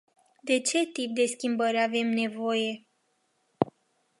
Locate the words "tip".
0.93-1.13